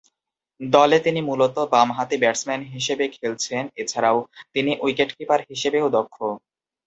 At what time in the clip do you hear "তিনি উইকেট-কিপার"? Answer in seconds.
4.53-5.39